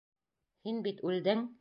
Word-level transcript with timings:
Һин 0.69 0.81
бит 0.89 1.05
үлдең! 1.11 1.49